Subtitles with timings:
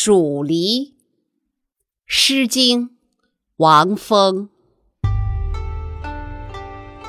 [0.00, 0.84] 蜀离，
[2.06, 2.82] 《诗经》
[3.56, 4.48] 王风。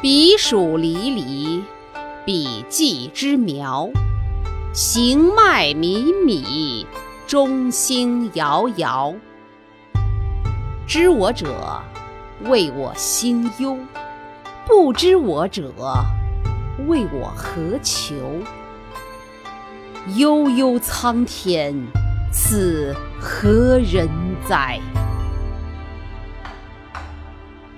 [0.02, 1.64] 彼黍离离，
[2.26, 3.92] 彼稷之苗。
[4.74, 6.88] 行迈靡靡，
[7.28, 9.14] 中兴遥遥。
[10.88, 11.80] 知我者，
[12.46, 13.78] 谓我心忧；
[14.66, 15.72] 不知我者，
[16.88, 18.16] 谓我何求？
[20.16, 21.86] 悠悠苍天。
[22.32, 24.08] 此何人
[24.48, 24.80] 哉？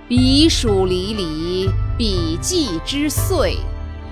[0.09, 3.57] 彼黍离离，彼稷之岁。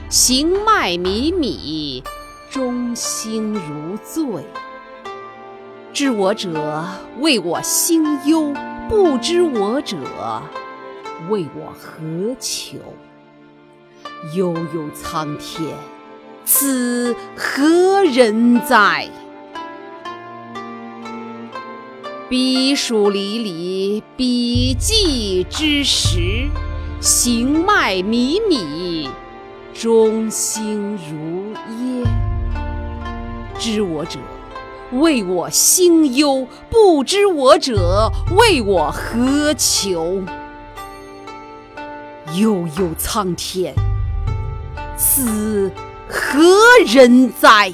[0.10, 2.02] 行迈靡靡，
[2.50, 4.46] 中兴如醉。
[5.92, 6.86] 知我者，
[7.20, 8.54] 谓我心忧；
[8.88, 9.98] 不知我者，
[11.30, 12.78] 谓我何求？
[14.34, 15.76] 悠悠苍天，
[16.46, 19.10] 此何人哉？
[22.30, 26.48] 彼黍离离，彼稷之实。
[27.02, 29.10] 行迈靡靡，
[29.74, 32.06] 中兴如耶。
[33.58, 34.20] 知我者，
[34.92, 40.22] 谓我心忧；不知我者，谓我何求？
[42.36, 43.74] 悠悠苍天，
[44.96, 45.72] 此
[46.08, 46.40] 何
[46.86, 47.74] 人哉？